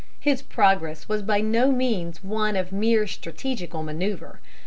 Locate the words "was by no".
1.07-1.71